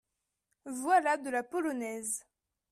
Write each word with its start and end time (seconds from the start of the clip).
Voilà 0.65 1.17
de 1.17 1.29
la 1.29 1.43
polonaise. 1.43 2.25